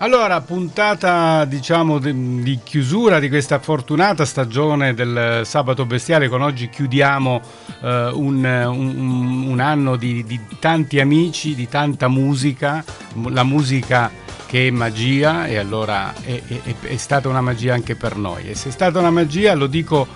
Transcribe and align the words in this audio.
Allora, 0.00 0.40
puntata 0.42 1.44
diciamo 1.44 1.98
di, 1.98 2.60
chiusura 2.62 3.18
di 3.18 3.28
questa 3.28 3.58
fortunata 3.58 4.24
stagione 4.24 4.94
del 4.94 5.40
Sabato 5.44 5.86
Bestiale, 5.86 6.28
con 6.28 6.40
oggi 6.40 6.68
chiudiamo 6.68 7.40
eh, 7.82 8.10
un, 8.12 8.44
un, 8.44 9.46
un, 9.48 9.58
anno 9.58 9.96
di, 9.96 10.22
di, 10.22 10.40
tanti 10.60 11.00
amici, 11.00 11.56
di 11.56 11.66
tanta 11.66 12.06
musica, 12.06 12.84
la 13.28 13.42
musica 13.42 14.08
che 14.46 14.68
è 14.68 14.70
magia 14.70 15.46
e 15.46 15.58
allora 15.58 16.14
è, 16.22 16.40
è, 16.46 16.74
è 16.80 16.96
stata 16.96 17.28
una 17.28 17.40
magia 17.40 17.74
anche 17.74 17.96
per 17.96 18.16
noi. 18.16 18.50
E 18.50 18.54
se 18.54 18.68
è 18.68 18.72
stata 18.72 19.00
una 19.00 19.10
magia 19.10 19.54
lo 19.54 19.66
dico 19.66 20.06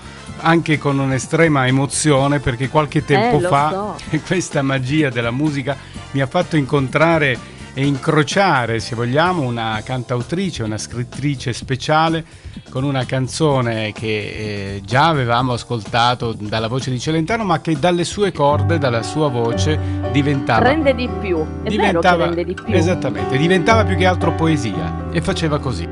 anche 0.43 0.79
con 0.79 1.01
un'estrema 1.01 1.67
emozione 1.67 2.39
perché 2.39 2.69
qualche 2.69 3.05
tempo 3.05 3.45
eh, 3.45 3.49
fa 3.49 3.97
so. 3.99 4.19
questa 4.25 4.63
magia 4.63 5.11
della 5.11 5.33
musica 5.33 5.77
mi 6.13 6.21
ha 6.21 6.27
fatto 6.29 6.57
incontrare 6.57 7.37
e 7.75 7.87
incrociare, 7.87 8.81
se 8.81 8.95
vogliamo, 8.95 9.43
una 9.43 9.81
cantautrice, 9.85 10.63
una 10.63 10.79
scrittrice 10.79 11.53
speciale 11.53 12.25
con 12.69 12.85
una 12.85 13.05
canzone 13.05 13.93
che 13.93 14.77
eh, 14.77 14.81
già 14.85 15.09
avevamo 15.09 15.55
ascoltato 15.55 16.33
dalla 16.33 16.69
voce 16.69 16.91
di 16.91 16.99
Celentano, 16.99 17.45
ma 17.45 17.61
che 17.61 17.79
dalle 17.79 18.05
sue 18.05 18.33
corde, 18.33 18.79
dalla 18.79 19.03
sua 19.03 19.29
voce 19.29 19.79
diventava 20.13 20.69
rende 20.69 20.95
di 20.95 21.09
più. 21.21 21.45
È 21.63 21.69
diventava, 21.69 22.27
rende 22.27 22.45
di 22.45 22.55
più. 22.55 22.75
Esattamente, 22.75 23.37
diventava 23.37 23.85
più 23.85 23.97
che 23.97 24.07
altro 24.07 24.35
poesia 24.35 25.09
e 25.11 25.21
faceva 25.23 25.59
così. 25.59 25.89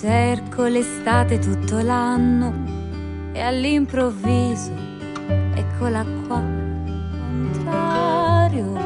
Cerco 0.00 0.64
l'estate 0.64 1.38
tutto 1.38 1.78
l'anno 1.80 3.32
e 3.32 3.40
all'improvviso 3.40 4.72
eccola 5.54 6.04
qua, 6.26 6.42
contrario. 7.22 8.85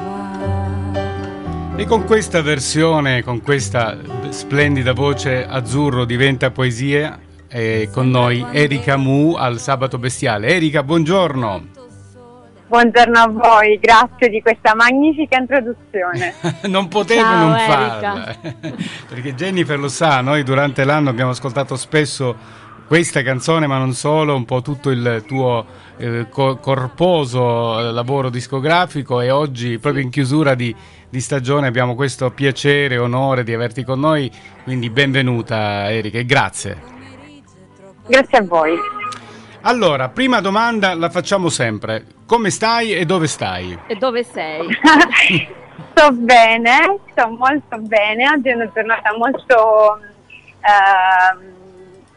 E 1.80 1.86
con 1.86 2.04
questa 2.04 2.42
versione, 2.42 3.22
con 3.22 3.40
questa 3.40 3.96
splendida 4.28 4.92
voce 4.92 5.46
azzurro 5.46 6.04
diventa 6.04 6.50
poesia, 6.50 7.18
è 7.48 7.88
con 7.90 8.10
noi 8.10 8.44
Erika 8.52 8.98
Mu 8.98 9.34
al 9.34 9.58
Sabato 9.58 9.96
Bestiale. 9.96 10.48
Erika, 10.48 10.82
buongiorno. 10.82 11.68
Buongiorno 12.66 13.18
a 13.18 13.28
voi, 13.28 13.78
grazie 13.78 14.28
di 14.28 14.42
questa 14.42 14.74
magnifica 14.74 15.38
introduzione. 15.38 16.34
non 16.68 16.86
potevo 16.88 17.22
Ciao, 17.22 17.48
non 17.48 17.56
Erika. 17.56 17.72
farla, 17.72 18.36
perché 19.08 19.34
Jennifer 19.34 19.78
lo 19.78 19.88
sa, 19.88 20.20
noi 20.20 20.42
durante 20.42 20.84
l'anno 20.84 21.08
abbiamo 21.08 21.30
ascoltato 21.30 21.76
spesso 21.76 22.36
questa 22.86 23.22
canzone, 23.22 23.66
ma 23.66 23.78
non 23.78 23.94
solo, 23.94 24.36
un 24.36 24.44
po' 24.44 24.60
tutto 24.60 24.90
il 24.90 25.24
tuo 25.26 25.64
eh, 26.00 26.26
co- 26.30 26.56
corposo 26.56 27.78
eh, 27.78 27.92
lavoro 27.92 28.30
discografico 28.30 29.20
e 29.20 29.30
oggi, 29.30 29.78
proprio 29.78 30.02
in 30.02 30.10
chiusura 30.10 30.54
di, 30.54 30.74
di 31.08 31.20
stagione, 31.20 31.66
abbiamo 31.66 31.94
questo 31.94 32.30
piacere 32.30 32.94
e 32.94 32.98
onore 32.98 33.44
di 33.44 33.52
averti 33.52 33.84
con 33.84 34.00
noi, 34.00 34.30
quindi 34.64 34.88
benvenuta 34.90 35.90
Erika 35.90 36.18
e 36.18 36.24
grazie. 36.24 36.82
Grazie 38.06 38.38
a 38.38 38.42
voi. 38.42 38.76
Allora, 39.62 40.08
prima 40.08 40.40
domanda 40.40 40.94
la 40.94 41.10
facciamo 41.10 41.50
sempre. 41.50 42.06
Come 42.24 42.48
stai 42.50 42.94
e 42.94 43.04
dove 43.04 43.26
stai? 43.26 43.78
E 43.86 43.94
dove 43.96 44.24
sei? 44.24 44.66
sto 45.92 46.12
bene, 46.12 46.98
sto 47.10 47.28
molto 47.28 47.76
bene, 47.78 48.28
oggi 48.30 48.48
è 48.48 48.54
una 48.54 48.70
giornata 48.72 49.14
molto 49.16 50.00
ehm, 50.60 51.49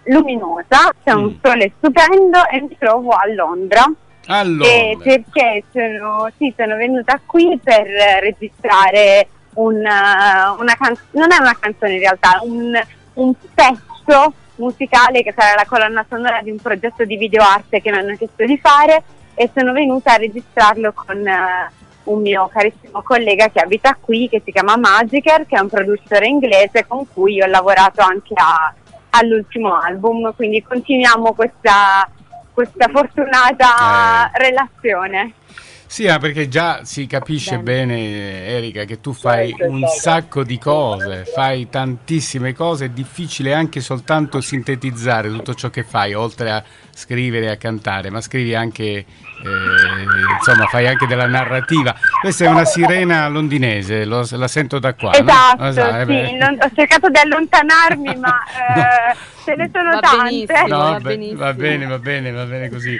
luminosa, 0.05 0.91
c'è 1.03 1.11
un 1.11 1.25
Mm. 1.25 1.35
sole 1.43 1.71
stupendo 1.77 2.47
e 2.49 2.61
mi 2.61 2.75
trovo 2.77 3.11
a 3.11 3.25
Londra. 3.33 3.83
Allora, 4.27 4.69
Eh, 4.69 4.97
perché 5.03 5.63
sono, 5.71 6.29
sì, 6.37 6.53
sono 6.57 6.75
venuta 6.77 7.19
qui 7.25 7.59
per 7.61 7.85
registrare 8.21 9.27
un, 9.55 9.75
eh, 9.75 10.59
una 10.59 10.75
canzone, 10.77 11.07
non 11.11 11.31
è 11.31 11.37
una 11.39 11.57
canzone 11.59 11.93
in 11.93 11.99
realtà, 11.99 12.39
un, 12.43 12.81
un 13.15 13.33
pezzo 13.53 14.33
musicale 14.55 15.23
che 15.23 15.33
sarà 15.35 15.55
la 15.55 15.65
colonna 15.67 16.05
sonora 16.07 16.39
di 16.41 16.51
un 16.51 16.57
progetto 16.57 17.03
di 17.05 17.17
videoarte 17.17 17.81
che 17.81 17.91
mi 17.91 17.97
hanno 17.97 18.15
chiesto 18.15 18.45
di 18.45 18.57
fare 18.57 19.03
e 19.35 19.49
sono 19.53 19.73
venuta 19.73 20.13
a 20.13 20.17
registrarlo 20.17 20.93
con 20.93 21.27
eh, 21.27 21.71
un 22.03 22.21
mio 22.21 22.49
carissimo 22.53 23.01
collega 23.01 23.49
che 23.49 23.59
abita 23.59 23.97
qui, 23.99 24.29
che 24.29 24.41
si 24.45 24.51
chiama 24.51 24.77
Magiker, 24.77 25.45
che 25.47 25.55
è 25.55 25.59
un 25.59 25.69
produttore 25.69 26.27
inglese 26.27 26.85
con 26.87 27.05
cui 27.11 27.41
ho 27.41 27.47
lavorato 27.47 28.01
anche 28.01 28.33
a- 28.35 28.73
all'ultimo 29.15 29.77
album, 29.77 30.33
quindi 30.35 30.61
continuiamo 30.63 31.33
questa, 31.33 32.09
questa 32.53 32.87
fortunata 32.91 34.31
Eh. 34.31 34.37
relazione. 34.39 35.33
Sì, 35.85 36.07
ah, 36.07 36.17
perché 36.17 36.47
già 36.47 36.83
si 36.83 37.05
capisce 37.05 37.59
Bene. 37.59 37.93
bene, 37.95 38.45
Erika, 38.47 38.83
che 38.83 38.99
tu 38.99 39.13
fai 39.13 39.49
Certo, 39.49 39.71
un 39.71 39.81
certo. 39.81 39.95
sacco 39.99 40.43
di 40.43 40.57
cose, 40.57 41.23
fai 41.25 41.69
tantissime 41.69 42.53
cose, 42.53 42.85
è 42.85 42.89
difficile 42.89 43.53
anche 43.53 43.79
soltanto 43.79 44.41
sintetizzare 44.41 45.29
tutto 45.29 45.53
ciò 45.53 45.69
che 45.69 45.83
fai, 45.83 46.15
oltre 46.15 46.49
a 46.49 46.63
scrivere 46.95 47.45
e 47.45 47.49
a 47.49 47.57
cantare, 47.57 48.09
ma 48.09 48.21
scrivi 48.21 48.53
anche, 48.55 48.83
eh, 48.83 49.05
insomma, 50.37 50.65
fai 50.67 50.87
anche 50.87 51.07
della 51.07 51.27
narrativa. 51.27 51.95
Questa 52.21 52.45
è 52.45 52.47
una 52.47 52.65
sirena 52.65 53.27
londinese, 53.27 54.05
lo- 54.05 54.27
la 54.31 54.47
sento 54.47 54.79
da 54.79 54.93
qua. 54.93 55.11
no? 55.11 55.17
Esatto, 55.17 55.95
eh 55.99 56.05
beh. 56.05 56.25
sì, 56.27 56.35
non- 56.35 56.57
ho 56.61 56.69
cercato 56.75 57.09
di 57.09 57.17
allontanarmi, 57.17 58.15
ma 58.17 58.39
eh, 59.11 59.15
ce 59.43 59.55
ne 59.55 59.69
sono 59.73 59.89
Va 59.91 59.99
tante. 59.99 60.63
No, 60.67 60.77
va 60.77 60.99
benissimo. 60.99 61.39
va 61.39 61.53
bene, 61.53 61.85
va 61.85 61.99
bene, 61.99 62.31
va 62.31 62.45
bene 62.45 62.69
così. 62.69 62.97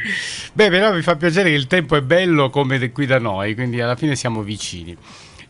Beh, 0.54 0.70
però 0.70 0.94
mi 0.94 1.02
fa 1.02 1.16
piacere 1.16 1.50
che 1.50 1.56
il 1.56 1.68
tempo 1.68 1.96
è 1.96 2.02
bello 2.02 2.50
come 2.50 2.92
qui 2.92 3.06
da 3.06 3.20
noi, 3.20 3.54
quindi 3.56 3.80
alla 3.80 3.96
fine 3.96 4.16
siamo 4.16 4.42
vicini. 4.42 4.98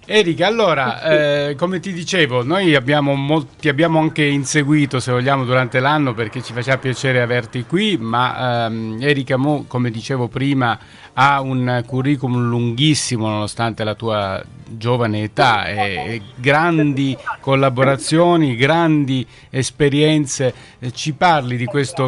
Erika, 0.05 0.47
allora, 0.47 1.01
eh, 1.49 1.55
come 1.55 1.79
ti 1.79 1.93
dicevo, 1.93 2.43
noi 2.43 2.75
abbiamo 2.75 3.15
mol- 3.15 3.55
ti 3.57 3.69
abbiamo 3.69 3.99
anche 3.99 4.23
inseguito, 4.23 4.99
se 4.99 5.11
vogliamo, 5.11 5.45
durante 5.45 5.79
l'anno 5.79 6.13
perché 6.13 6.41
ci 6.41 6.51
faceva 6.51 6.77
piacere 6.77 7.21
averti 7.21 7.65
qui, 7.65 7.97
ma 7.97 8.65
ehm, 8.65 8.97
Erika 9.01 9.37
Mo, 9.37 9.63
come 9.67 9.89
dicevo 9.91 10.27
prima, 10.27 10.77
ha 11.13 11.41
un 11.41 11.83
curriculum 11.85 12.47
lunghissimo 12.47 13.27
nonostante 13.27 13.83
la 13.83 13.95
tua 13.95 14.43
giovane 14.65 15.23
età 15.23 15.67
e, 15.67 16.21
grandi 16.35 17.15
collaborazioni, 17.39 18.55
grandi 18.55 19.25
esperienze. 19.49 20.53
Eh, 20.79 20.91
ci 20.91 21.13
parli 21.13 21.57
di, 21.57 21.67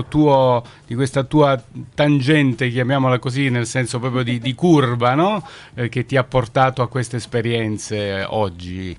tuo, 0.09 0.63
di 0.85 0.95
questa 0.95 1.23
tua 1.23 1.61
tangente, 1.93 2.69
chiamiamola 2.69 3.19
così, 3.19 3.49
nel 3.49 3.67
senso 3.67 3.99
proprio 3.99 4.23
di, 4.23 4.39
di 4.39 4.55
curva, 4.55 5.13
no? 5.13 5.47
Eh, 5.75 5.89
che 5.89 6.05
ti 6.05 6.17
ha 6.17 6.23
portato 6.23 6.81
a 6.81 6.87
queste 6.87 7.17
esperienze 7.17 8.25
oggi. 8.27 8.97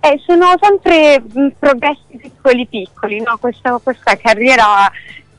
Eh, 0.00 0.22
sono 0.24 0.54
sempre 0.60 1.20
mh, 1.20 1.48
progressi 1.58 2.16
piccoli 2.16 2.66
piccoli, 2.68 3.20
no? 3.20 3.36
questa, 3.38 3.78
questa 3.82 4.16
carriera 4.16 4.90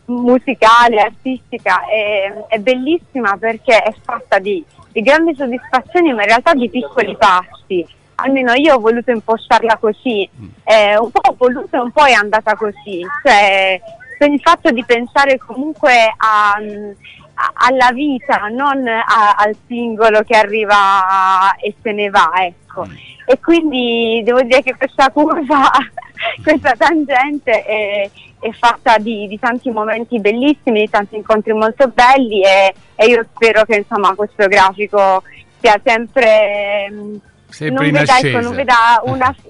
musicale, 0.09 1.01
artistica 1.01 1.85
è, 1.85 2.45
è 2.47 2.57
bellissima 2.59 3.37
perché 3.37 3.81
è 3.81 3.93
fatta 4.03 4.39
di, 4.39 4.63
di 4.91 5.01
grandi 5.01 5.35
soddisfazioni 5.35 6.13
ma 6.13 6.21
in 6.21 6.27
realtà 6.27 6.53
di 6.53 6.69
piccoli 6.69 7.15
passi. 7.17 7.85
Almeno 8.15 8.53
io 8.53 8.75
ho 8.75 8.79
voluto 8.79 9.11
impostarla 9.11 9.77
così, 9.77 10.29
eh, 10.65 10.97
un 10.97 11.09
po' 11.09 11.21
ho 11.29 11.35
voluto 11.37 11.77
e 11.77 11.79
un 11.79 11.91
po' 11.91 12.03
è 12.05 12.11
andata 12.11 12.53
così. 12.55 13.01
Cioè, 13.23 13.81
per 14.17 14.29
il 14.29 14.41
fatto 14.41 14.71
di 14.71 14.83
pensare 14.83 15.37
comunque 15.37 16.13
a, 16.17 16.51
a- 16.55 17.51
alla 17.53 17.91
vita, 17.93 18.47
non 18.51 18.85
a- 18.85 19.35
al 19.37 19.55
singolo 19.67 20.23
che 20.23 20.35
arriva 20.35 21.55
e 21.55 21.73
se 21.81 21.93
ne 21.93 22.09
va, 22.09 22.29
ecco. 22.39 22.85
E 23.25 23.39
quindi 23.39 24.21
devo 24.25 24.41
dire 24.41 24.63
che 24.63 24.75
questa 24.75 25.09
curva, 25.11 25.69
questa 26.43 26.73
tangente 26.77 27.63
è, 27.63 28.09
è 28.39 28.51
fatta 28.51 28.97
di, 28.97 29.27
di 29.27 29.37
tanti 29.37 29.69
momenti 29.69 30.19
bellissimi, 30.19 30.81
di 30.81 30.89
tanti 30.89 31.15
incontri 31.15 31.53
molto 31.53 31.87
belli 31.89 32.41
e, 32.43 32.73
e 32.95 33.05
io 33.05 33.25
spero 33.33 33.63
che 33.65 33.77
insomma 33.77 34.15
questo 34.15 34.47
grafico 34.47 35.23
sia 35.59 35.79
sempre, 35.83 36.89
mm, 36.91 37.15
Sempre 37.49 37.89
non 37.89 37.91
veda, 37.91 38.19
ecco, 38.19 38.39
non 38.39 38.55
veda 38.55 39.01
una 39.03 39.35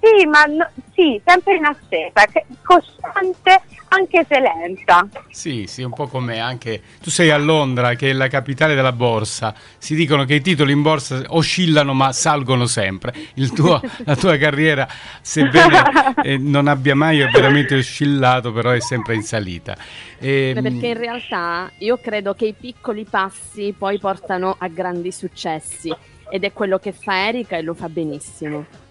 sì, 0.00 0.26
ma 0.26 0.44
no- 0.44 0.68
sì, 0.96 1.20
sempre 1.24 1.56
in 1.56 1.64
ascesa, 1.66 2.24
che- 2.32 2.46
costante 2.62 3.60
anche 3.88 4.24
se 4.28 4.40
lenta. 4.40 5.06
Sì, 5.30 5.66
sì, 5.68 5.82
un 5.82 5.92
po' 5.92 6.06
come 6.08 6.40
anche 6.40 6.82
tu 7.00 7.10
sei 7.10 7.30
a 7.30 7.36
Londra, 7.36 7.94
che 7.94 8.10
è 8.10 8.12
la 8.14 8.28
capitale 8.28 8.74
della 8.74 8.92
borsa. 8.92 9.54
Si 9.78 9.94
dicono 9.94 10.24
che 10.24 10.34
i 10.34 10.40
titoli 10.40 10.72
in 10.72 10.82
borsa 10.82 11.22
oscillano 11.28 11.92
ma 11.92 12.12
salgono 12.12 12.66
sempre. 12.66 13.12
Il 13.34 13.52
tuo- 13.52 13.80
la 14.04 14.16
tua 14.16 14.36
carriera, 14.38 14.88
sebbene 15.20 16.14
eh, 16.22 16.38
non 16.38 16.66
abbia 16.66 16.94
mai 16.96 17.18
veramente 17.30 17.76
oscillato, 17.76 18.52
però 18.52 18.70
è 18.70 18.80
sempre 18.80 19.14
in 19.14 19.22
salita. 19.22 19.76
E, 20.18 20.52
Beh, 20.54 20.62
perché 20.62 20.86
in 20.88 20.96
realtà 20.98 21.70
io 21.78 21.98
credo 21.98 22.32
che 22.34 22.46
i 22.46 22.54
piccoli 22.58 23.04
passi 23.04 23.74
poi 23.76 23.98
portano 23.98 24.56
a 24.58 24.66
grandi 24.68 25.12
successi 25.12 25.94
ed 26.30 26.42
è 26.42 26.52
quello 26.52 26.78
che 26.78 26.92
fa 26.92 27.26
Erika 27.28 27.56
e 27.56 27.62
lo 27.62 27.74
fa 27.74 27.88
benissimo. 27.88 28.85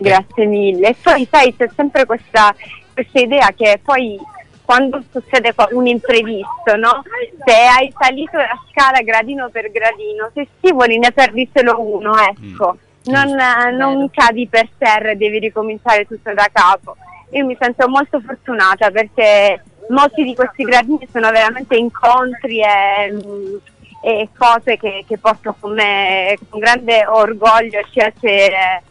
Grazie 0.00 0.46
mille. 0.46 0.88
E 0.88 0.96
poi 1.00 1.28
sai, 1.30 1.54
c'è 1.54 1.68
sempre 1.76 2.06
questa, 2.06 2.54
questa 2.94 3.20
idea 3.20 3.52
che 3.54 3.78
poi 3.82 4.18
quando 4.64 5.02
succede 5.10 5.52
un 5.72 5.86
imprevisto, 5.86 6.76
no? 6.76 7.02
Se 7.44 7.52
hai 7.52 7.92
salito 7.98 8.38
la 8.38 8.58
scala 8.70 9.02
gradino 9.02 9.50
per 9.50 9.70
gradino, 9.70 10.30
se 10.32 10.46
scivoli 10.56 10.96
ne 10.98 11.10
perdi 11.12 11.50
solo 11.52 11.80
uno, 11.80 12.14
ecco. 12.16 12.78
non, 13.06 13.36
non 13.76 14.08
cadi 14.10 14.46
per 14.46 14.68
terra 14.78 15.10
e 15.10 15.16
devi 15.16 15.38
ricominciare 15.40 16.06
tutto 16.06 16.32
da 16.32 16.48
capo. 16.52 16.96
Io 17.32 17.44
mi 17.44 17.56
sento 17.60 17.88
molto 17.88 18.20
fortunata 18.20 18.90
perché 18.90 19.62
molti 19.88 20.22
di 20.22 20.34
questi 20.34 20.62
gradini 20.62 21.06
sono 21.12 21.30
veramente 21.30 21.76
incontri 21.76 22.60
e, 22.60 23.60
e 24.02 24.28
cose 24.36 24.76
che, 24.76 25.04
che, 25.06 25.18
porto 25.18 25.54
con 25.58 25.74
me 25.74 26.38
con 26.48 26.60
grande 26.60 27.04
orgoglio 27.06 27.80
e 27.80 27.86
piacere. 27.90 28.82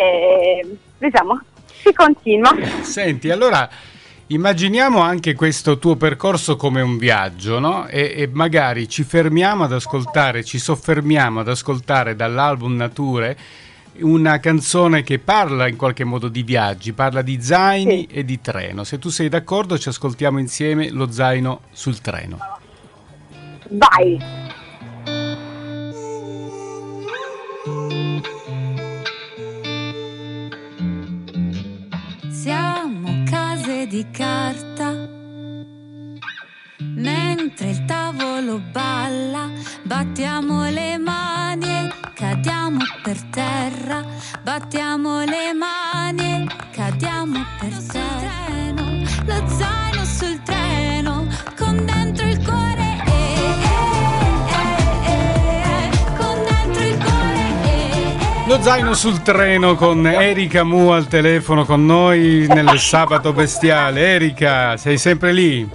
E, 0.00 0.76
diciamo, 0.96 1.40
si 1.82 1.92
continua. 1.92 2.54
Senti, 2.82 3.30
allora 3.30 3.68
Immaginiamo 4.30 5.00
anche 5.00 5.34
questo 5.34 5.78
tuo 5.78 5.96
percorso 5.96 6.56
come 6.56 6.82
un 6.82 6.98
viaggio, 6.98 7.58
no? 7.58 7.86
E, 7.86 8.12
e, 8.14 8.28
magari 8.30 8.86
ci 8.86 9.02
fermiamo 9.02 9.64
ad 9.64 9.72
ascoltare, 9.72 10.44
ci 10.44 10.58
soffermiamo 10.58 11.40
ad 11.40 11.48
ascoltare 11.48 12.14
dall'album 12.14 12.76
Nature 12.76 13.38
una 14.00 14.38
canzone 14.38 15.02
che 15.02 15.18
parla 15.18 15.66
in 15.66 15.76
qualche 15.76 16.04
modo 16.04 16.28
di 16.28 16.42
viaggi, 16.42 16.92
parla 16.92 17.22
di 17.22 17.40
zaini 17.40 18.06
sì. 18.06 18.16
e 18.18 18.24
di 18.26 18.38
treno. 18.42 18.84
Se 18.84 18.98
tu 18.98 19.08
sei 19.08 19.30
d'accordo 19.30 19.78
ci 19.78 19.88
ascoltiamo 19.88 20.38
insieme 20.38 20.90
lo 20.90 21.10
zaino 21.10 21.62
sul 21.72 21.98
treno. 22.02 22.38
Vai! 23.70 24.37
Lo 58.48 58.62
zaino 58.62 58.94
sul 58.94 59.20
treno 59.20 59.74
con 59.74 60.06
Erika 60.06 60.64
Mu 60.64 60.88
al 60.88 61.06
telefono 61.06 61.66
con 61.66 61.84
noi 61.84 62.46
nel 62.48 62.78
sabato 62.78 63.34
bestiale. 63.34 64.14
Erika, 64.14 64.78
sei 64.78 64.96
sempre 64.96 65.32
lì? 65.32 65.68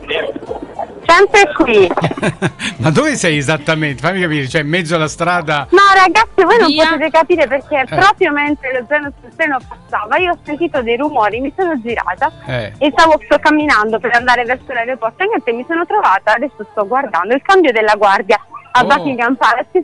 sempre 1.05 1.53
qui. 1.53 1.87
Ma 2.81 2.89
dove 2.89 3.15
sei 3.15 3.37
esattamente? 3.37 4.01
Fammi 4.01 4.21
capire, 4.21 4.47
cioè 4.47 4.61
in 4.61 4.69
mezzo 4.69 4.95
alla 4.95 5.07
strada. 5.07 5.67
No, 5.69 5.81
ragazzi, 5.93 6.43
voi 6.43 6.57
non 6.57 6.67
Via. 6.67 6.87
potete 6.87 7.11
capire 7.11 7.47
perché 7.47 7.81
eh. 7.81 7.95
proprio 7.95 8.31
mentre 8.31 8.79
lo 8.79 8.85
treno 8.87 9.11
sul 9.21 9.35
treno 9.35 9.59
passava, 9.67 10.17
io 10.17 10.31
ho 10.31 10.37
sentito 10.43 10.81
dei 10.81 10.97
rumori, 10.97 11.41
mi 11.41 11.53
sono 11.55 11.79
girata 11.79 12.31
eh. 12.47 12.73
e 12.79 12.89
stavo 12.91 13.19
sto 13.23 13.37
camminando 13.37 13.99
per 13.99 14.15
andare 14.15 14.43
verso 14.45 14.73
l'aeroporto 14.73 15.21
e 15.21 15.27
niente, 15.27 15.51
mi 15.51 15.65
sono 15.67 15.85
trovata, 15.85 16.33
adesso 16.33 16.65
sto 16.71 16.87
guardando 16.87 17.35
il 17.35 17.41
cambio 17.43 17.71
della 17.71 17.93
guardia 17.95 18.43
a 18.71 18.81
oh. 18.81 18.85
Buckingham 18.85 19.35
Palace, 19.35 19.83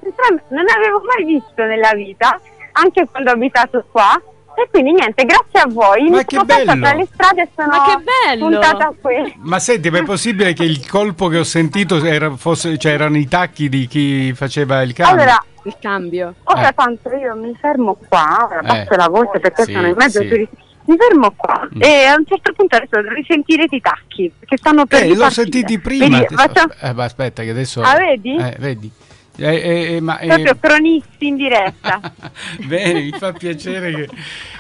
non 0.50 0.66
avevo 0.68 1.02
mai 1.06 1.24
visto 1.26 1.64
nella 1.64 1.94
vita, 1.94 2.40
anche 2.80 3.08
quando 3.10 3.32
ho 3.32 3.34
abitato 3.34 3.86
qua 3.92 4.22
e 4.56 4.68
quindi 4.70 4.92
niente, 4.92 5.24
grazie 5.24 5.60
a 5.60 5.68
voi. 5.70 6.10
Ma 6.10 6.18
Mi 6.18 6.26
che 6.26 6.44
bello! 6.44 6.80
Tra 6.80 6.94
le 6.94 7.08
strade 7.14 7.50
sono 7.56 7.68
ma 7.68 7.86
che 7.86 8.04
bello! 8.04 8.48
puntata 8.50 8.94
qui. 9.02 9.34
Ma 9.38 9.60
senti, 9.60 9.90
ma 9.90 10.00
è 10.00 10.04
possibile 10.04 10.54
che 10.54 10.64
il 10.64 10.86
colpo 10.88 11.28
che 11.28 11.38
ho 11.38 11.44
sentito 11.44 12.04
era, 12.04 12.36
fosse, 12.36 12.78
cioè, 12.78 12.92
erano 12.92 13.18
i 13.18 13.28
tacchi 13.28 13.70
di 13.70 13.88
chi 13.88 14.34
faceva 14.34 14.82
il 14.82 14.94
cambio? 14.94 15.22
Allora, 15.22 15.44
il 15.64 15.76
cambio. 15.80 16.34
Ora 16.44 16.70
eh. 16.70 16.74
tanto 16.74 17.10
io 17.16 17.36
mi 17.36 17.56
fermo 17.60 17.98
qua, 18.08 18.48
ora 18.50 18.62
basso 18.62 18.92
eh. 18.92 18.98
la 18.98 19.08
voce 19.08 19.40
perché 19.40 19.64
sì, 19.64 19.72
sono 19.72 19.88
in 19.88 19.96
mezzo 19.98 20.22
sì. 20.22 20.28
turisti. 20.28 20.56
Mi 20.86 20.98
fermo 20.98 21.32
qua 21.36 21.70
mm. 21.76 21.82
e 21.84 22.06
a 22.06 22.16
un 22.16 22.26
certo 22.26 22.52
punto 22.54 22.76
adesso 22.76 23.00
risentirete 23.14 23.76
i 23.76 23.80
tacchi 23.80 24.34
perché 24.40 24.58
stanno 24.58 24.88
per 24.88 25.04
Eh, 25.04 25.16
l'ho 25.16 25.30
sentiti 25.30 25.78
prima. 25.80 26.20
Vedi, 26.20 26.36
faccio... 26.36 26.64
eh, 26.82 26.94
aspetta 26.98 27.44
che 27.44 27.52
adesso 27.52 27.82
Ah, 27.82 27.96
vedi? 27.96 28.36
Eh, 28.36 28.56
vedi. 28.58 28.92
Eh, 29.40 29.56
eh, 29.56 29.96
eh, 29.96 30.00
ma, 30.02 30.18
Proprio 30.18 30.58
cronisti 30.60 31.28
in 31.28 31.38
diretta. 31.38 32.02
Bene, 32.66 33.02
mi 33.02 33.12
fa 33.12 33.32
piacere 33.32 33.94
che 33.94 34.10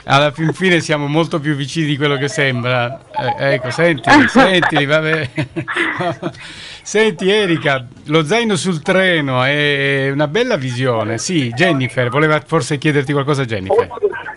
alla 0.06 0.32
fin 0.32 0.54
fine 0.54 0.80
siamo 0.80 1.08
molto 1.08 1.40
più 1.40 1.54
vicini 1.56 1.86
di 1.86 1.98
quello 1.98 2.16
che 2.16 2.30
sembra. 2.30 3.02
Eh, 3.38 3.54
ecco, 3.54 3.72
sentili, 3.72 4.28
sentili, 4.28 4.86
vabbè. 4.86 5.30
Senti 6.82 7.30
Erika, 7.30 7.86
lo 8.06 8.24
zaino 8.24 8.56
sul 8.56 8.82
treno 8.82 9.44
è 9.44 10.10
una 10.12 10.28
bella 10.28 10.56
visione. 10.56 11.20
Sì, 11.20 11.50
Jennifer, 11.50 12.10
voleva 12.10 12.42
forse 12.44 12.80
chiederti 12.80 13.12
qualcosa 13.12 13.46
Jennifer. 13.46 13.88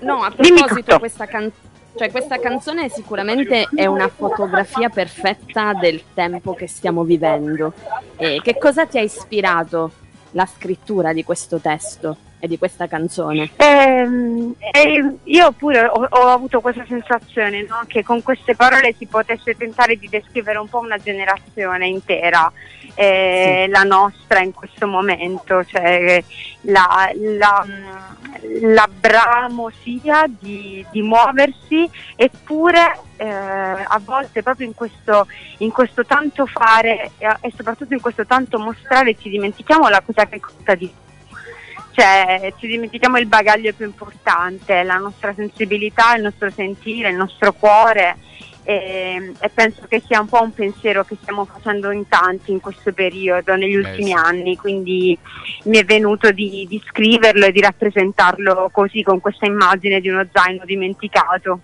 No, 0.03 0.23
a 0.23 0.31
proposito, 0.31 0.99
questa 0.99 1.27
canzone 1.27 1.71
cioè, 1.95 2.11
questa 2.11 2.39
canzone 2.39 2.89
sicuramente 2.89 3.69
è 3.75 3.85
una 3.85 4.09
fotografia 4.09 4.89
perfetta 4.89 5.75
del 5.75 6.03
tempo 6.15 6.55
che 6.55 6.67
stiamo 6.67 7.05
vivendo. 7.05 7.75
E 8.17 8.41
che 8.43 8.57
cosa 8.57 8.87
ti 8.87 8.97
ha 8.97 9.03
ispirato 9.03 9.93
la 10.33 10.47
scrittura 10.47 11.13
di 11.13 11.25
questo 11.25 11.59
testo 11.59 12.17
e 12.39 12.49
di 12.49 12.59
questa 12.59 12.89
canzone? 12.89 13.51
Eh, 13.57 14.55
eh, 14.73 15.15
io 15.23 15.53
pure 15.53 15.87
ho, 15.87 16.07
ho, 16.09 16.27
avuto 16.29 16.61
questa 16.61 16.85
sensazione 16.89 17.63
no? 17.63 17.85
che 17.87 18.03
con 18.03 18.21
queste 18.23 18.57
parole 18.57 18.95
si 18.99 19.07
potesse 19.07 19.57
tentare 19.57 19.97
di 19.97 20.09
descrivere 20.09 20.59
un 20.59 20.69
po' 20.69 20.81
una 20.81 20.99
generazione 20.99 21.87
intera, 21.87 22.51
eh, 22.95 23.63
sì. 23.65 23.71
la 23.71 23.83
nostra 23.85 24.41
in 24.41 24.53
questo 24.53 24.89
momento, 24.89 25.65
cioè 25.65 26.23
la, 26.63 27.11
la, 27.15 27.67
la 28.63 28.89
bramosia 28.89 30.25
di, 30.27 30.85
di 30.91 31.03
muoversi 31.03 31.89
eppure 32.17 32.99
eh, 33.17 33.29
a 33.29 34.01
volte 34.03 34.43
proprio 34.43 34.67
in 34.67 34.75
questo, 34.75 35.27
in 35.59 35.71
questo 35.71 36.05
tanto 36.05 36.47
fare 36.47 37.13
e, 37.19 37.37
e, 37.41 37.53
soprattutto 37.57 37.95
in 37.95 38.01
questo 38.01 38.27
tanto 38.27 38.59
mostrare 38.59 39.17
ci 39.19 39.29
dimentichiamo 39.29 39.89
la 39.89 40.03
cosa 40.05 40.27
che 40.27 40.41
conta 40.41 40.75
di 40.75 40.87
più. 40.87 41.01
Cioè, 41.95 42.55
ci 42.59 42.67
dimentichiamo 42.69 43.19
il 43.19 43.27
bagaglio 43.27 43.73
più 43.75 43.85
importante, 43.85 44.83
la 44.83 44.97
nostra 44.97 45.35
sensibilità, 45.35 46.15
il 46.17 46.23
nostro 46.23 46.51
sentire, 46.51 47.11
il 47.11 47.17
nostro 47.17 47.53
cuore 47.53 48.17
e, 48.65 49.33
e, 49.39 49.49
penso 49.49 49.83
che 49.89 50.03
sia 50.07 50.21
un 50.21 50.29
po' 50.29 50.43
un 50.43 50.53
pensiero 50.53 51.05
che 51.05 51.17
stiamo 51.21 51.45
facendo 51.45 51.91
in 51.91 52.07
tanti 52.09 52.53
in 52.53 52.61
questo 52.61 52.93
periodo, 52.93 53.57
negli 53.57 53.75
ultimi 53.75 54.07
sì. 54.07 54.13
anni, 54.13 54.57
quindi 54.57 55.19
mi 55.65 55.79
è 55.79 55.85
venuto 55.85 56.31
di, 56.31 56.67
di, 56.69 56.81
scriverlo 56.87 57.47
e 57.47 57.53
di 57.53 57.61
rappresentarlo 57.61 58.71
così 58.73 59.03
con 59.03 59.21
questa 59.21 59.47
immagine 59.47 60.01
di 60.01 60.09
uno 60.09 60.27
zaino 60.31 60.65
dimenticato, 60.65 61.61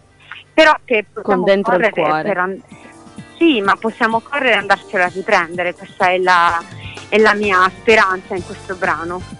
però 0.53 0.75
che 0.85 1.07
con 1.23 1.45
dentro 1.45 1.77
il 1.77 1.89
cuore. 1.91 2.33
Per, 2.33 2.59
sì, 3.37 3.61
ma 3.61 3.77
possiamo 3.77 4.21
correre 4.21 4.55
e 4.55 4.59
andarcelo 4.59 5.05
a 5.05 5.11
riprendere, 5.15 5.75
questa 5.75 6.09
è 6.09 6.19
la, 6.19 6.61
è 7.09 7.19
la 7.19 7.35
mia 7.35 7.71
speranza 7.79 8.35
in 8.35 8.45
questo 8.45 8.75
brano 8.75 9.38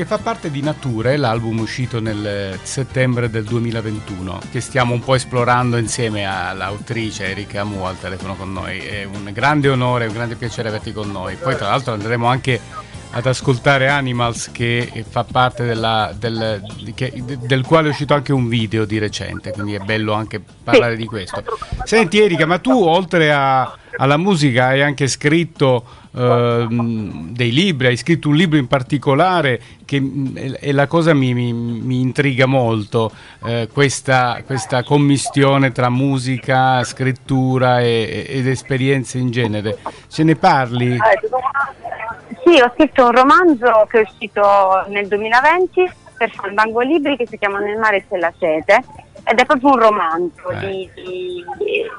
che 0.00 0.06
fa 0.06 0.16
parte 0.16 0.50
di 0.50 0.62
Nature, 0.62 1.18
l'album 1.18 1.58
uscito 1.58 2.00
nel 2.00 2.58
settembre 2.62 3.28
del 3.28 3.44
2021, 3.44 4.40
che 4.50 4.62
stiamo 4.62 4.94
un 4.94 5.00
po' 5.00 5.14
esplorando 5.14 5.76
insieme 5.76 6.24
all'autrice 6.24 7.26
Erika 7.26 7.64
Mu 7.64 7.82
al 7.82 8.00
telefono 8.00 8.34
con 8.34 8.50
noi. 8.50 8.78
È 8.78 9.04
un 9.04 9.28
grande 9.30 9.68
onore, 9.68 10.06
un 10.06 10.14
grande 10.14 10.36
piacere 10.36 10.68
averti 10.68 10.94
con 10.94 11.10
noi. 11.10 11.36
Poi 11.36 11.54
tra 11.54 11.68
l'altro 11.68 11.92
andremo 11.92 12.28
anche 12.28 12.58
ad 13.12 13.26
ascoltare 13.26 13.88
Animals 13.88 14.50
che 14.52 15.04
fa 15.08 15.24
parte 15.24 15.64
della, 15.64 16.12
del, 16.16 16.62
che, 16.94 17.12
del 17.40 17.64
quale 17.64 17.88
è 17.88 17.90
uscito 17.90 18.14
anche 18.14 18.32
un 18.32 18.48
video 18.48 18.84
di 18.84 18.98
recente, 18.98 19.50
quindi 19.50 19.74
è 19.74 19.78
bello 19.80 20.12
anche 20.12 20.40
parlare 20.62 20.96
di 20.96 21.06
questo. 21.06 21.42
Senti 21.84 22.20
Erika, 22.20 22.46
ma 22.46 22.58
tu 22.58 22.70
oltre 22.70 23.32
a, 23.32 23.76
alla 23.96 24.16
musica 24.16 24.66
hai 24.66 24.82
anche 24.82 25.08
scritto 25.08 25.84
uh, 26.12 26.66
dei 27.30 27.52
libri, 27.52 27.88
hai 27.88 27.96
scritto 27.96 28.28
un 28.28 28.36
libro 28.36 28.58
in 28.58 28.68
particolare 28.68 29.60
che 29.84 30.00
è 30.60 30.70
la 30.70 30.86
cosa 30.86 31.12
mi, 31.12 31.34
mi, 31.34 31.52
mi 31.52 32.00
intriga 32.00 32.46
molto, 32.46 33.10
uh, 33.40 33.66
questa, 33.72 34.40
questa, 34.46 34.84
commistione 34.84 35.72
tra 35.72 35.90
musica, 35.90 36.84
scrittura 36.84 37.80
e, 37.80 38.24
ed 38.28 38.46
esperienze 38.46 39.18
in 39.18 39.30
genere. 39.30 39.78
Ce 40.08 40.22
ne 40.22 40.36
parli? 40.36 40.96
Sì, 42.50 42.60
ho 42.60 42.72
scritto 42.74 43.04
un 43.04 43.12
romanzo 43.12 43.86
che 43.88 44.00
è 44.00 44.02
uscito 44.02 44.84
nel 44.88 45.06
2020 45.06 45.88
per 46.18 46.30
Fandango 46.32 46.80
Libri 46.80 47.16
che 47.16 47.24
si 47.24 47.38
chiama 47.38 47.60
Nel 47.60 47.78
mare 47.78 48.04
c'è 48.08 48.18
la 48.18 48.32
sete 48.36 48.82
ed 49.22 49.38
è 49.38 49.44
proprio 49.44 49.70
un 49.70 49.78
romanzo, 49.78 50.50
eh. 50.50 50.58
di, 50.58 50.90
di, 50.96 51.44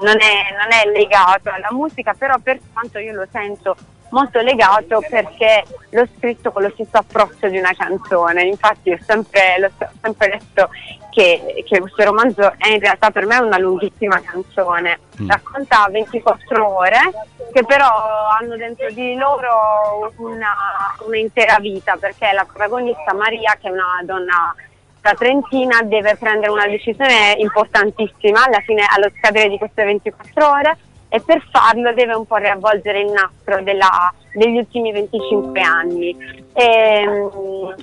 non, 0.01 0.17
è, 0.19 0.51
non, 0.51 0.67
è, 0.69 0.91
legato 0.91 1.49
alla 1.49 1.69
musica, 1.71 2.13
però 2.17 2.37
per 2.39 2.59
quanto 2.73 2.99
io 2.99 3.13
lo 3.13 3.25
sento 3.31 3.77
molto 4.11 4.39
legato 4.39 5.03
perché 5.09 5.63
l'ho 5.89 6.07
scritto 6.17 6.51
con 6.51 6.63
lo 6.63 6.69
stesso 6.73 6.97
approccio 6.97 7.47
di 7.47 7.57
una 7.57 7.73
canzone, 7.75 8.43
infatti 8.43 8.91
ho 8.91 8.97
sempre, 9.05 9.55
ho 9.63 9.89
sempre 10.01 10.29
detto 10.29 10.69
che, 11.09 11.63
che, 11.67 11.79
questo 11.79 12.03
romanzo 12.03 12.53
è 12.57 12.69
in 12.69 12.79
realtà 12.79 13.11
per 13.11 13.25
me 13.25 13.37
una 13.37 13.57
lunghissima 13.57 14.21
canzone, 14.21 14.99
mm. 15.21 15.29
racconta 15.29 15.87
24 15.89 16.67
ore 16.67 16.99
che 17.51 17.65
però 17.65 17.89
hanno 18.39 18.55
dentro 18.55 18.89
di 18.91 19.15
loro 19.15 20.13
una, 20.17 20.55
un'intera 21.05 21.57
vita 21.59 21.97
perché 21.97 22.31
la 22.31 22.45
protagonista 22.45 23.13
Maria 23.13 23.57
che 23.59 23.67
è 23.67 23.71
una 23.71 24.01
donna 24.05 24.55
la 25.03 25.13
Trentina 25.15 25.81
deve 25.81 26.15
prendere 26.15 26.51
una 26.51 26.67
decisione 26.67 27.33
importantissima 27.37 28.45
alla 28.45 28.59
fine, 28.59 28.85
allo 28.87 29.11
scadere 29.17 29.49
di 29.49 29.57
queste 29.57 29.83
24 29.83 30.49
ore 30.49 30.77
e 31.13 31.19
per 31.19 31.45
farlo 31.51 31.93
deve 31.93 32.13
un 32.13 32.25
po' 32.25 32.37
riavvolgere 32.37 33.01
il 33.01 33.11
nastro 33.11 33.61
della, 33.63 34.13
degli 34.33 34.55
ultimi 34.55 34.93
25 34.93 35.59
anni. 35.59 36.15
E, 36.53 37.29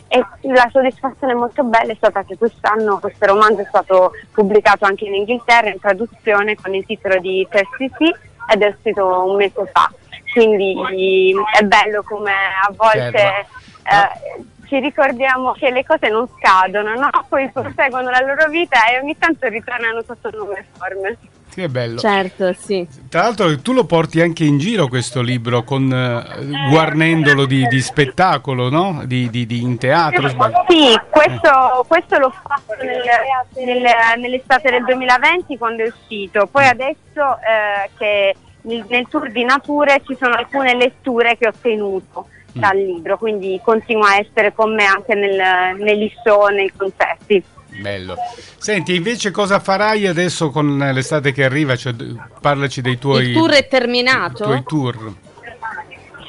e, 0.08 0.24
la 0.40 0.66
soddisfazione 0.72 1.34
molto 1.34 1.62
bella 1.62 1.92
è 1.92 1.96
stata 1.96 2.24
che 2.24 2.38
quest'anno 2.38 2.98
questo 2.98 3.26
romanzo 3.26 3.60
è 3.60 3.66
stato 3.68 4.12
pubblicato 4.32 4.86
anche 4.86 5.04
in 5.04 5.14
Inghilterra 5.14 5.68
in 5.68 5.78
traduzione 5.78 6.56
con 6.56 6.74
il 6.74 6.86
titolo 6.86 7.18
di 7.18 7.46
Thirsty 7.50 7.90
Sea 7.98 8.18
ed 8.50 8.62
è 8.62 8.74
uscito 8.74 9.06
un 9.26 9.36
mese 9.36 9.66
fa. 9.72 9.92
Quindi 10.32 11.34
è 11.52 11.62
bello 11.64 12.02
come 12.02 12.32
a 12.32 12.72
volte... 12.74 13.46
Eh, 13.90 14.56
ci 14.68 14.78
ricordiamo 14.80 15.52
che 15.52 15.70
le 15.70 15.82
cose 15.82 16.10
non 16.10 16.28
scadono, 16.36 16.94
no? 16.94 17.08
poi 17.26 17.50
proseguono 17.50 18.10
la 18.10 18.20
loro 18.20 18.50
vita 18.50 18.86
e 18.86 18.98
ogni 18.98 19.16
tanto 19.16 19.48
ritornano 19.48 20.02
sotto 20.02 20.28
nuove 20.30 20.66
forme. 20.76 21.16
Che 21.58 21.68
bello. 21.68 21.98
Certo, 21.98 22.52
sì. 22.52 22.86
Tra 23.08 23.22
l'altro 23.22 23.60
tu 23.60 23.72
lo 23.72 23.82
porti 23.82 24.20
anche 24.20 24.44
in 24.44 24.58
giro 24.58 24.86
questo 24.86 25.20
libro, 25.20 25.64
con, 25.64 25.86
uh, 25.86 26.70
guarnendolo 26.70 27.46
di, 27.46 27.66
di, 27.66 27.80
spettacolo, 27.80 28.68
no? 28.68 29.02
Di, 29.04 29.28
di, 29.28 29.44
di 29.44 29.60
in 29.60 29.76
teatro. 29.76 30.28
Sì, 30.28 30.96
questo, 31.10 31.84
questo 31.88 32.18
l'ho 32.18 32.30
fatto 32.30 32.76
nel, 32.80 33.66
nel, 33.66 33.82
nell'estate 34.20 34.70
del 34.70 34.84
2020 34.84 35.58
quando 35.58 35.82
è 35.82 35.88
uscito. 35.88 36.46
Poi 36.46 36.64
mm. 36.64 36.68
adesso 36.68 37.38
eh, 37.40 37.90
che 37.98 38.36
nel, 38.60 38.84
nel 38.88 39.08
tour 39.08 39.28
di 39.32 39.42
Nature 39.42 40.00
ci 40.06 40.16
sono 40.16 40.34
alcune 40.34 40.76
letture 40.76 41.36
che 41.36 41.48
ho 41.48 41.52
tenuto 41.60 42.28
mm. 42.56 42.60
dal 42.60 42.76
libro, 42.76 43.18
quindi 43.18 43.60
continua 43.64 44.10
a 44.10 44.18
essere 44.18 44.52
con 44.54 44.72
me 44.72 44.84
anche 44.84 45.16
nel, 45.16 45.74
negli 45.76 46.08
show, 46.22 46.46
nei 46.50 46.70
concerti. 46.76 47.42
Bello. 47.78 48.16
Senti, 48.56 48.94
invece 48.94 49.30
cosa 49.30 49.60
farai 49.60 50.06
adesso 50.06 50.50
con 50.50 50.76
l'estate 50.76 51.32
che 51.32 51.44
arriva? 51.44 51.76
Cioè, 51.76 51.94
parlaci 52.40 52.80
dei 52.80 52.98
tuoi... 52.98 53.28
Il 53.28 53.34
tour 53.34 53.52
è 53.52 53.68
terminato? 53.68 54.44
tuoi 54.44 54.62
tour. 54.64 55.14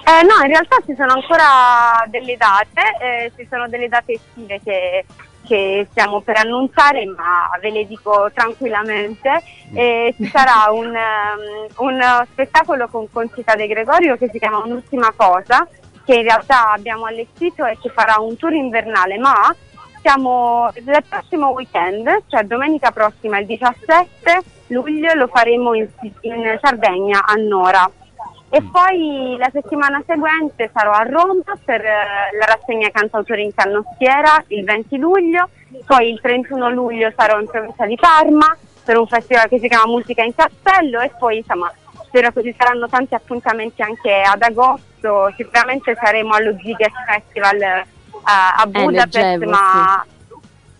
Eh, 0.10 0.24
no, 0.24 0.44
in 0.44 0.48
realtà 0.48 0.78
ci 0.86 0.96
sono 0.96 1.14
ancora 1.14 2.04
delle 2.08 2.36
date, 2.36 2.82
eh, 3.00 3.32
ci 3.38 3.48
sono 3.48 3.68
delle 3.68 3.88
date 3.88 4.14
estive 4.14 4.60
che, 4.64 5.06
che, 5.46 5.88
stiamo 5.92 6.22
per 6.22 6.38
annunciare, 6.38 7.06
ma 7.06 7.52
ve 7.62 7.70
le 7.70 7.86
dico 7.86 8.32
tranquillamente. 8.34 9.44
Eh, 9.72 10.16
ci 10.18 10.26
sarà 10.34 10.72
un, 10.72 10.88
um, 10.88 11.88
un 11.88 12.26
spettacolo 12.32 12.88
con 12.88 13.08
Concita 13.12 13.54
De 13.54 13.68
Gregorio 13.68 14.18
che 14.18 14.30
si 14.32 14.40
chiama 14.40 14.64
Un'ultima 14.66 15.14
cosa, 15.16 15.68
che 16.04 16.16
in 16.16 16.24
realtà 16.24 16.72
abbiamo 16.72 17.06
allestito 17.06 17.64
e 17.66 17.78
che 17.80 17.90
farà 17.90 18.20
un 18.20 18.36
tour 18.36 18.54
invernale, 18.54 19.20
ma 19.20 19.56
siamo 20.02 20.70
nel 20.84 21.04
prossimo 21.08 21.50
weekend, 21.50 22.24
cioè 22.28 22.44
domenica 22.44 22.92
prossima, 22.92 23.40
il 23.40 23.46
17 23.46 24.42
luglio, 24.68 25.14
lo 25.14 25.28
faremo 25.28 25.74
in, 25.74 25.88
in 26.22 26.58
Sardegna, 26.62 27.26
a 27.26 27.34
Nora. 27.36 27.90
E 28.50 28.62
mm. 28.62 28.70
poi 28.70 29.36
la 29.38 29.50
settimana 29.52 30.02
seguente 30.06 30.70
sarò 30.74 30.92
a 30.92 31.04
Roma 31.04 31.44
per 31.64 31.82
eh, 31.82 32.38
la 32.38 32.46
rassegna 32.46 32.90
cantautori 32.90 33.44
in 33.44 33.54
canottiera 33.54 34.44
il 34.48 34.64
20 34.64 34.98
luglio, 34.98 35.50
poi 35.86 36.10
il 36.10 36.20
31 36.20 36.70
luglio 36.72 37.12
sarò 37.16 37.40
in 37.40 37.48
provincia 37.48 37.86
di 37.86 37.96
Parma 37.96 38.58
per 38.84 38.98
un 38.98 39.06
festival 39.06 39.48
che 39.48 39.60
si 39.60 39.68
chiama 39.68 39.86
Musica 39.86 40.24
in 40.24 40.34
Castello 40.34 41.00
e 41.02 41.12
poi 41.20 41.38
insomma 41.38 41.72
spero 42.06 42.32
che 42.32 42.42
ci 42.42 42.56
saranno 42.58 42.88
tanti 42.88 43.14
appuntamenti 43.14 43.84
anche 43.84 44.22
ad 44.22 44.42
agosto, 44.42 45.32
sicuramente 45.38 45.96
saremo 45.96 46.34
allo 46.34 46.56
Ziget 46.60 46.92
Festival 47.06 47.86
a, 48.30 48.54
a 48.54 48.64
eh, 48.64 48.70
Budapest, 48.70 49.16
leggevo, 49.16 49.50
ma 49.50 50.06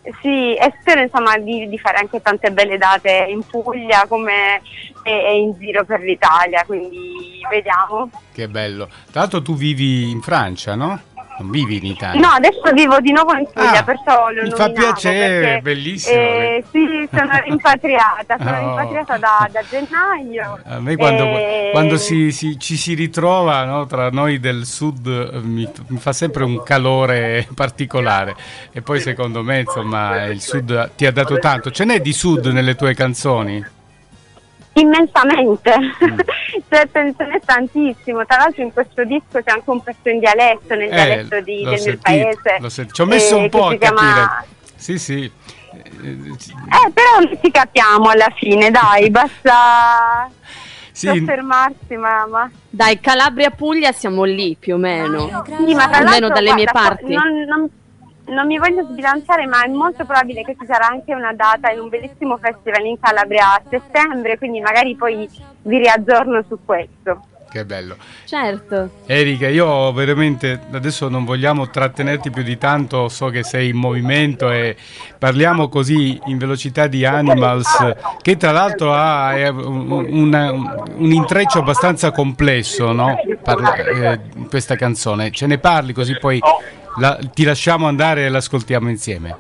sì. 0.04 0.12
sì. 0.22 0.56
e 0.56 0.74
spero 0.80 1.02
insomma 1.02 1.38
di, 1.38 1.68
di, 1.68 1.78
fare 1.80 1.98
anche 1.98 2.22
tante 2.22 2.52
belle 2.52 2.78
date 2.78 3.26
in 3.30 3.46
Puglia 3.46 4.06
come 4.08 4.62
e, 5.04 5.12
e 5.12 5.40
in 5.40 5.54
giro 5.58 5.84
per 5.84 6.02
l'Italia, 6.02 6.64
quindi 6.66 7.42
vediamo. 7.50 8.10
Che 8.32 8.48
bello. 8.48 8.88
Tra 9.12 9.22
l'altro 9.22 9.42
tu 9.42 9.56
vivi 9.56 10.10
in 10.10 10.22
Francia, 10.22 10.76
no? 10.76 11.02
Non 11.40 11.52
vivi 11.52 11.78
in 11.78 11.86
Italia? 11.86 12.20
No, 12.20 12.28
adesso 12.34 12.62
vivo 12.74 13.00
di 13.00 13.12
nuovo 13.14 13.34
in 13.34 13.48
Puglia, 13.52 13.80
ah, 13.80 13.84
perciò 13.84 14.30
lo 14.30 14.44
Mi 14.44 14.52
fa 14.52 14.70
piacere, 14.72 15.40
perché, 15.40 15.62
bellissimo. 15.62 16.20
Eh, 16.20 16.64
sì, 16.70 17.10
sono 17.12 17.32
rimpatriata, 17.46 18.38
sono 18.38 18.58
oh. 18.58 18.60
rimpatriata 18.60 19.18
da, 19.18 19.50
da, 19.50 19.62
gennaio. 19.70 20.60
A 20.66 20.80
me 20.80 20.98
quando, 20.98 21.24
e... 21.24 21.70
quando 21.72 21.98
si, 21.98 22.32
si, 22.32 22.60
ci 22.60 22.76
si 22.76 22.94
ritrova 22.94 23.64
no, 23.64 23.86
tra 23.86 24.10
noi 24.10 24.40
del 24.40 24.66
sud 24.66 25.08
mi, 25.44 25.70
mi, 25.88 25.98
fa 25.98 26.12
sempre 26.12 26.44
un 26.44 26.62
calore 26.62 27.48
particolare 27.56 28.36
e 28.72 28.82
poi 28.82 29.00
secondo 29.00 29.42
me 29.42 29.62
insomma 29.62 30.26
il 30.26 30.42
sud 30.42 30.92
ti 30.96 31.06
ha 31.06 31.12
dato 31.12 31.40
tanto. 31.40 31.72
Ce 31.72 31.86
n'è 31.86 32.02
di 32.02 32.12
sud 32.12 32.48
nelle 32.48 32.76
tue 32.76 32.94
canzoni? 32.94 33.78
Immensamente, 34.80 35.76
mm. 35.78 36.20
cioè, 36.70 36.90
ce 36.92 37.26
n'è 37.26 37.42
tantissimo, 37.44 38.26
tra 38.26 38.38
l'altro 38.38 38.64
in 38.64 38.72
questo 38.74 39.04
disco 39.04 39.42
c'è 39.44 39.52
anche 39.52 39.70
un 39.70 39.82
pezzo 39.82 40.10
in 40.10 40.20
dialetto, 40.20 40.76
nel 40.76 40.92
eh, 40.92 40.94
dialetto 40.94 41.42
di, 41.42 41.64
del 41.64 41.80
sentito, 41.80 42.12
mio 42.12 42.38
paese. 42.60 42.88
Ci 42.92 43.02
ho 43.02 43.06
messo 43.06 43.38
eh, 43.38 43.42
un 43.42 43.50
po' 43.50 43.66
a 43.66 43.78
capire. 43.78 43.88
Chiama... 43.88 44.46
Sì, 44.76 44.98
sì. 44.98 45.32
Eh, 46.02 46.92
però 46.94 47.38
ci 47.42 47.52
capiamo 47.52 48.10
alla 48.10 48.32
fine, 48.36 48.72
dai, 48.72 49.10
basta 49.12 50.30
sì. 50.92 51.08
soffermarsi, 51.08 51.96
mamma. 51.96 52.50
Dai, 52.70 53.00
Calabria 53.00 53.52
Puglia 53.52 53.92
siamo 53.92 54.24
lì 54.24 54.56
più 54.60 54.76
o 54.76 54.78
meno. 54.78 55.44
Sì, 55.46 55.74
ma 55.74 55.86
almeno 55.86 56.30
dalle 56.30 56.54
guarda, 56.54 56.56
mie 56.56 56.66
parti. 56.72 57.14
Non, 57.14 57.44
non, 57.48 57.70
non 58.30 58.48
mi 58.48 58.58
voglio 58.58 58.84
sbilanciare, 58.84 59.46
ma 59.46 59.64
è 59.64 59.68
molto 59.68 60.06
probabile 60.06 60.44
che 60.44 60.56
ci 60.60 60.66
sarà 60.66 60.88
anche 60.88 61.14
una 61.14 61.34
data 61.34 61.72
in 61.72 61.80
un 61.80 61.90
bellissimo 61.90 62.38
festival 62.38 62.86
in 62.86 63.00
Calabria 63.00 63.54
a 63.54 63.62
settembre, 63.70 64.38
quindi 64.38 64.60
magari 64.60 64.96
poi 64.96 65.30
vi 65.64 65.78
riaggiorno 65.78 66.44
su 66.48 66.58
questo. 66.64 67.24
Che 67.50 67.66
bello. 67.66 67.96
Certo. 68.26 68.92
Erika, 69.08 69.48
io 69.48 69.92
veramente 69.92 70.60
adesso 70.72 71.10
non 71.10 71.26
vogliamo 71.26 71.68
trattenerti 71.68 72.30
più 72.30 72.44
di 72.44 72.60
tanto, 72.60 73.10
so 73.10 73.30
che 73.30 73.42
sei 73.42 73.70
in 73.70 73.76
movimento 73.76 74.52
e 74.52 74.76
parliamo 75.18 75.68
così 75.68 76.20
in 76.26 76.38
velocità 76.38 76.86
di 76.86 77.06
Animals, 77.06 77.96
che 78.22 78.38
tra 78.38 78.52
l'altro 78.52 78.94
ha 78.94 79.34
un, 79.50 79.90
un, 79.90 80.86
un 80.96 81.12
intreccio 81.12 81.58
abbastanza 81.58 82.12
complesso, 82.12 82.92
no? 82.92 83.16
Parla, 83.42 83.74
eh, 83.74 84.20
questa 84.48 84.76
canzone. 84.76 85.32
Ce 85.32 85.48
ne 85.48 85.58
parli 85.58 85.92
così 85.92 86.20
poi 86.20 86.40
la, 87.00 87.20
ti 87.34 87.44
lasciamo 87.44 87.88
andare 87.88 88.26
e 88.26 88.30
l'ascoltiamo 88.30 88.90
insieme. 88.90 89.36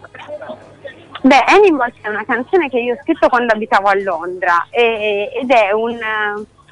Beh, 1.21 1.43
Animals 1.47 1.95
è 2.01 2.07
una 2.07 2.23
canzone 2.25 2.69
che 2.69 2.79
io 2.79 2.93
ho 2.93 2.97
scritto 3.01 3.27
quando 3.27 3.53
abitavo 3.53 3.87
a 3.87 3.95
Londra 3.95 4.67
e, 4.69 5.29
ed 5.41 5.51
è 5.51 5.71
un, 5.73 5.97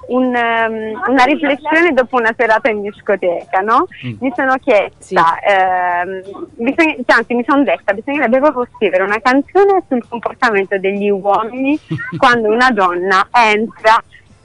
un, 0.08 0.24
um, 0.24 1.02
una 1.08 1.24
riflessione 1.26 1.92
dopo 1.92 2.16
una 2.16 2.34
serata 2.36 2.70
in 2.70 2.82
discoteca, 2.82 3.60
no? 3.60 3.88
Mm. 4.06 4.14
Mi 4.22 4.32
sono 4.36 4.56
chiesta, 4.58 4.96
sì. 5.00 5.16
eh, 5.16 6.24
bisogna, 6.56 6.96
cioè, 7.06 7.18
anzi 7.18 7.34
mi 7.34 7.44
sono 7.46 7.64
detta, 7.64 7.94
bisognerebbe 7.94 8.40
proprio 8.40 8.68
scrivere 8.76 9.04
una 9.04 9.20
canzone 9.20 9.84
sul 9.90 10.08
comportamento 10.08 10.78
degli 10.78 11.10
uomini 11.10 11.78
quando 12.18 12.48
una 12.50 12.72
donna 12.72 13.28
entra 13.32 14.02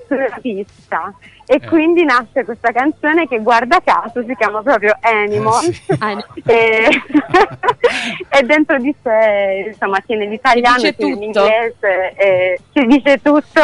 sulla 0.09 0.37
pista 0.41 1.15
e 1.47 1.57
eh. 1.57 1.67
quindi 1.67 2.05
nasce 2.05 2.45
questa 2.45 2.73
canzone 2.73 3.27
che 3.27 3.41
guarda 3.41 3.81
caso 3.85 4.23
si 4.27 4.35
chiama 4.37 4.63
proprio 4.63 4.97
Animals 5.01 5.65
eh, 5.67 6.25
sì. 6.35 6.43
e, 6.47 6.89
e, 8.39 8.43
dentro 8.45 8.79
di 8.79 8.95
sé 9.03 9.71
insomma 9.73 10.01
tiene 10.01 10.27
l'italiano, 10.27 10.93
tiene 10.93 11.15
l'inglese 11.17 12.15
e 12.17 12.61
si 12.73 12.87
dice 12.87 13.21
tutto 13.21 13.61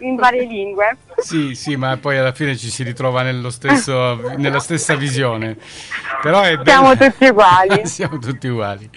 in 0.00 0.16
varie 0.16 0.44
lingue. 0.44 0.96
Sì, 1.16 1.54
sì, 1.54 1.76
ma 1.76 1.96
poi 1.96 2.18
alla 2.18 2.32
fine 2.32 2.56
ci 2.56 2.68
si 2.68 2.82
ritrova 2.82 3.22
stesso, 3.50 4.34
nella 4.36 4.58
stessa 4.58 4.94
visione. 4.96 5.56
Però 6.20 6.42
è 6.42 6.58
Siamo 6.64 6.96
tutti 6.96 7.26
uguali. 7.26 7.86
Siamo 7.86 8.18
tutti 8.18 8.48
uguali. 8.48 8.90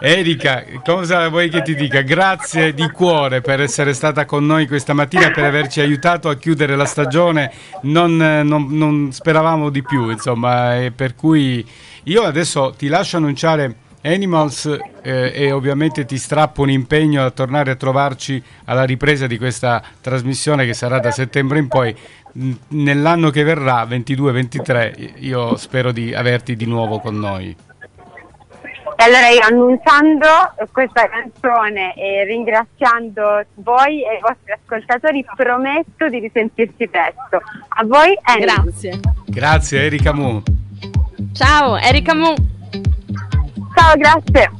Erika, 0.00 0.64
cosa 0.82 1.28
vuoi 1.28 1.48
che 1.50 1.62
ti 1.62 1.74
dica? 1.74 2.00
Grazie 2.00 2.72
di 2.72 2.90
cuore 2.90 3.40
per 3.40 3.60
essere 3.60 3.92
stata 3.92 4.24
con 4.24 4.46
noi 4.46 4.66
questa 4.66 4.94
mattina, 4.94 5.30
per 5.30 5.44
averci 5.44 5.80
aiutato 5.80 6.28
a 6.28 6.36
chiudere 6.36 6.76
la 6.76 6.86
stagione 6.86 7.52
non, 7.82 8.16
non, 8.16 8.66
non 8.70 9.12
speravamo 9.12 9.70
di 9.70 9.82
più, 9.82 10.10
insomma, 10.10 10.78
e 10.78 10.90
per 10.90 11.14
cui 11.14 11.66
io 12.04 12.22
adesso 12.22 12.74
ti 12.76 12.88
lascio 12.88 13.16
annunciare 13.16 13.88
Animals 14.02 14.78
eh, 15.02 15.32
e 15.34 15.52
ovviamente 15.52 16.06
ti 16.06 16.16
strappo 16.16 16.62
un 16.62 16.70
impegno 16.70 17.22
a 17.22 17.30
tornare 17.30 17.72
a 17.72 17.76
trovarci 17.76 18.42
alla 18.64 18.84
ripresa 18.84 19.26
di 19.26 19.36
questa 19.36 19.82
trasmissione 20.00 20.64
che 20.64 20.72
sarà 20.72 20.98
da 21.00 21.10
settembre 21.10 21.58
in 21.58 21.68
poi. 21.68 21.94
Nell'anno 22.68 23.30
che 23.30 23.42
verrà, 23.42 23.84
22-23, 23.84 25.14
io 25.18 25.56
spero 25.56 25.92
di 25.92 26.14
averti 26.14 26.56
di 26.56 26.64
nuovo 26.64 26.98
con 26.98 27.18
noi. 27.18 27.54
E 29.00 29.02
allora 29.02 29.28
io 29.28 29.40
annunciando 29.40 30.26
questa 30.72 31.08
canzone 31.08 31.94
e 31.94 32.24
ringraziando 32.24 33.46
voi 33.54 34.04
e 34.04 34.16
i 34.16 34.20
vostri 34.20 34.52
ascoltatori 34.52 35.24
prometto 35.34 36.06
di 36.10 36.18
risentirci 36.18 36.86
presto. 36.86 37.40
A 37.68 37.84
voi 37.86 38.14
Erika. 38.22 38.60
Grazie. 38.62 39.00
Grazie 39.24 39.80
Erika 39.86 40.12
Mu. 40.12 40.42
Ciao 41.32 41.78
Erika 41.78 42.14
Mu. 42.14 42.34
Ciao, 43.74 43.96
grazie. 43.96 44.50